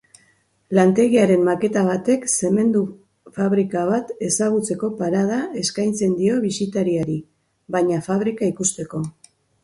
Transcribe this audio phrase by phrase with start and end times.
[0.77, 2.79] Lantegiaren maketa batek zementu
[3.35, 7.19] fabrika bat ezagutzeko parada eskaintzen dio bisitariari,
[7.77, 9.03] baina fabrika ikusteko.